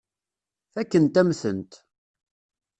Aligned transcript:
Fakkent-am-tent. 0.73 1.71